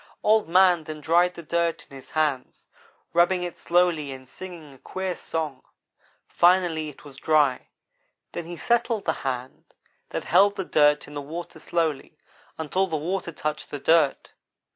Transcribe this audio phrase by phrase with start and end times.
[0.23, 2.65] "Old man then dried the dirt in his hands,
[3.13, 5.61] rubbing it slowly and singing a queer song.
[6.27, 7.67] Finally it was dry;
[8.31, 9.75] then he settled the hand
[10.09, 12.17] that held the dirt in the water slowly,
[12.57, 14.31] until the water touched the dirt.